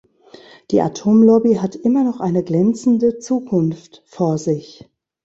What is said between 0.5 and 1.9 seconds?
Die Atomlobby hat